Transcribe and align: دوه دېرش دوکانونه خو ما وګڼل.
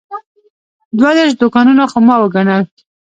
دوه 0.97 1.11
دېرش 1.17 1.33
دوکانونه 1.43 1.83
خو 1.91 1.99
ما 2.07 2.15
وګڼل. 2.21 2.63